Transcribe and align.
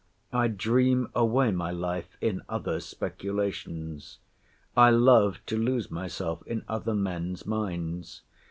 I 0.33 0.47
dream 0.47 1.09
away 1.13 1.51
my 1.51 1.69
life 1.69 2.17
in 2.21 2.41
others' 2.49 2.87
speculations. 2.87 4.17
I 4.75 4.89
love 4.89 5.37
to 5.45 5.55
lose 5.55 5.91
myself 5.91 6.41
in 6.47 6.63
other 6.67 6.95
men's 6.95 7.45
minds. 7.45 8.23